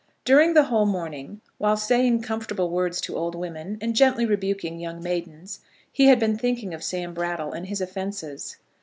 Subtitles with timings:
[0.25, 5.03] During the whole morning, while saying comfortable words to old women, and gently rebuking young
[5.03, 5.59] maidens,
[5.91, 8.57] he had been thinking of Sam Brattle and his offences.